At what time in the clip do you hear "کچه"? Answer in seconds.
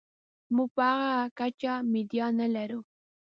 1.39-1.73